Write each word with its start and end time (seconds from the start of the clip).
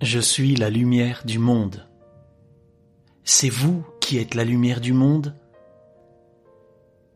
Je 0.00 0.20
suis 0.20 0.54
la 0.54 0.70
lumière 0.70 1.22
du 1.24 1.40
monde. 1.40 1.84
C'est 3.24 3.48
vous 3.48 3.84
qui 4.00 4.18
êtes 4.18 4.36
la 4.36 4.44
lumière 4.44 4.80
du 4.80 4.92
monde 4.92 5.34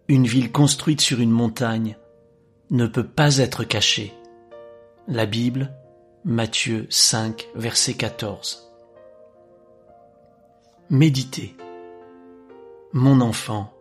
Une 0.08 0.26
ville 0.26 0.50
construite 0.50 1.00
sur 1.00 1.20
une 1.20 1.30
montagne 1.30 1.96
ne 2.70 2.88
peut 2.88 3.06
pas 3.06 3.38
être 3.38 3.62
cachée. 3.62 4.12
La 5.06 5.26
Bible, 5.26 5.72
Matthieu 6.24 6.88
5, 6.90 7.46
verset 7.54 7.94
14. 7.94 8.68
Méditez. 10.90 11.54
Mon 12.92 13.20
enfant, 13.20 13.72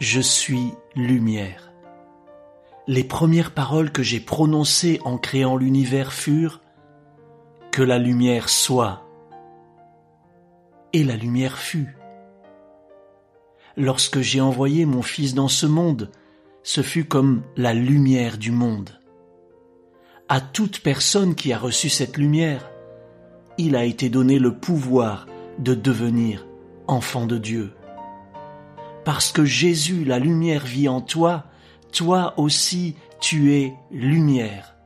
je 0.00 0.20
suis 0.20 0.72
lumière. 0.96 1.70
Les 2.88 3.04
premières 3.04 3.54
paroles 3.54 3.92
que 3.92 4.02
j'ai 4.02 4.20
prononcées 4.20 5.00
en 5.04 5.16
créant 5.16 5.56
l'univers 5.56 6.12
furent 6.12 6.60
que 7.76 7.82
la 7.82 7.98
lumière 7.98 8.48
soit. 8.48 9.06
Et 10.94 11.04
la 11.04 11.14
lumière 11.14 11.58
fut. 11.58 11.94
Lorsque 13.76 14.22
j'ai 14.22 14.40
envoyé 14.40 14.86
mon 14.86 15.02
Fils 15.02 15.34
dans 15.34 15.48
ce 15.48 15.66
monde, 15.66 16.10
ce 16.62 16.80
fut 16.80 17.04
comme 17.04 17.42
la 17.54 17.74
lumière 17.74 18.38
du 18.38 18.50
monde. 18.50 18.98
À 20.30 20.40
toute 20.40 20.80
personne 20.80 21.34
qui 21.34 21.52
a 21.52 21.58
reçu 21.58 21.90
cette 21.90 22.16
lumière, 22.16 22.66
il 23.58 23.76
a 23.76 23.84
été 23.84 24.08
donné 24.08 24.38
le 24.38 24.56
pouvoir 24.56 25.26
de 25.58 25.74
devenir 25.74 26.46
enfant 26.86 27.26
de 27.26 27.36
Dieu. 27.36 27.74
Parce 29.04 29.32
que 29.32 29.44
Jésus, 29.44 30.02
la 30.06 30.18
lumière, 30.18 30.64
vit 30.64 30.88
en 30.88 31.02
toi, 31.02 31.44
toi 31.92 32.32
aussi 32.38 32.96
tu 33.20 33.52
es 33.52 33.74
lumière. 33.90 34.76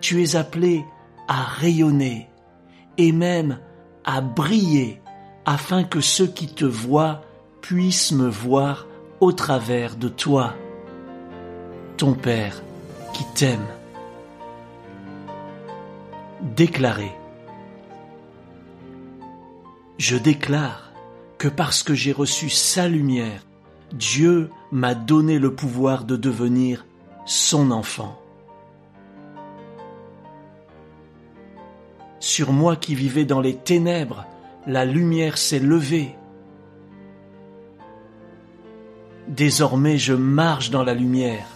Tu 0.00 0.22
es 0.22 0.36
appelé 0.36 0.84
à 1.28 1.44
rayonner 1.44 2.28
et 2.98 3.12
même 3.12 3.58
à 4.04 4.20
briller 4.20 5.00
afin 5.46 5.84
que 5.84 6.00
ceux 6.00 6.26
qui 6.26 6.48
te 6.48 6.64
voient 6.64 7.22
puissent 7.60 8.12
me 8.12 8.28
voir 8.28 8.86
au 9.20 9.32
travers 9.32 9.96
de 9.96 10.08
toi, 10.08 10.54
ton 11.96 12.14
Père 12.14 12.62
qui 13.12 13.24
t'aime. 13.34 13.66
Déclarer. 16.42 17.12
Je 19.98 20.16
déclare 20.16 20.92
que 21.38 21.48
parce 21.48 21.82
que 21.82 21.94
j'ai 21.94 22.12
reçu 22.12 22.50
sa 22.50 22.88
lumière, 22.88 23.46
Dieu 23.92 24.50
m'a 24.72 24.94
donné 24.94 25.38
le 25.38 25.54
pouvoir 25.54 26.04
de 26.04 26.16
devenir 26.16 26.84
son 27.24 27.70
enfant. 27.70 28.20
Sur 32.24 32.52
moi 32.52 32.74
qui 32.74 32.94
vivais 32.94 33.26
dans 33.26 33.42
les 33.42 33.54
ténèbres, 33.54 34.24
la 34.66 34.86
lumière 34.86 35.36
s'est 35.36 35.58
levée. 35.58 36.14
Désormais 39.28 39.98
je 39.98 40.14
marche 40.14 40.70
dans 40.70 40.84
la 40.84 40.94
lumière. 40.94 41.46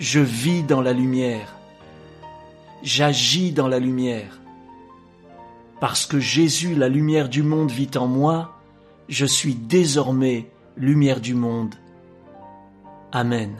Je 0.00 0.18
vis 0.18 0.64
dans 0.64 0.80
la 0.80 0.92
lumière. 0.92 1.54
J'agis 2.82 3.52
dans 3.52 3.68
la 3.68 3.78
lumière. 3.78 4.40
Parce 5.78 6.04
que 6.04 6.18
Jésus, 6.18 6.74
la 6.74 6.88
lumière 6.88 7.28
du 7.28 7.44
monde, 7.44 7.70
vit 7.70 7.90
en 7.94 8.08
moi, 8.08 8.58
je 9.08 9.24
suis 9.24 9.54
désormais 9.54 10.50
lumière 10.76 11.20
du 11.20 11.34
monde. 11.34 11.76
Amen. 13.12 13.54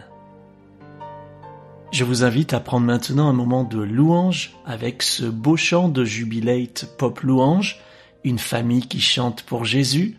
Je 1.92 2.04
vous 2.04 2.24
invite 2.24 2.54
à 2.54 2.60
prendre 2.60 2.86
maintenant 2.86 3.28
un 3.28 3.34
moment 3.34 3.64
de 3.64 3.78
louange 3.78 4.54
avec 4.64 5.02
ce 5.02 5.24
beau 5.24 5.58
chant 5.58 5.90
de 5.90 6.06
Jubilate 6.06 6.86
Pop 6.96 7.20
Louange, 7.20 7.80
une 8.24 8.38
famille 8.38 8.88
qui 8.88 8.98
chante 8.98 9.42
pour 9.42 9.66
Jésus. 9.66 10.16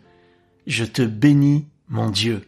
Je 0.67 0.85
te 0.85 1.01
bénis, 1.01 1.65
mon 1.89 2.11
Dieu. 2.11 2.47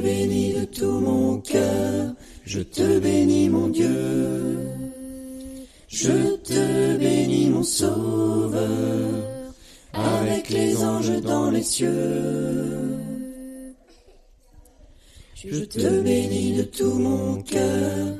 bénis 0.00 0.52
de 0.54 0.64
tout 0.64 1.00
mon 1.00 1.38
cœur, 1.40 2.14
je 2.44 2.60
te 2.60 2.98
bénis 2.98 3.48
mon 3.48 3.68
Dieu. 3.68 4.58
Je 5.88 6.36
te 6.36 6.96
bénis 6.96 7.48
mon 7.50 7.62
Sauveur, 7.62 8.62
avec 9.92 10.50
les 10.50 10.82
anges 10.84 11.20
dans 11.22 11.50
les 11.50 11.62
cieux. 11.62 12.98
Je 15.34 15.64
te 15.64 16.00
bénis 16.00 16.56
de 16.56 16.62
tout 16.62 16.98
mon 16.98 17.42
cœur, 17.42 18.16